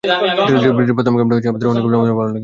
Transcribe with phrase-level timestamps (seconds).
[0.03, 2.39] ট্রিলজির প্রথম গেমটা তোমাদের অনেকের মতো আমারও ভালো লাগেনি।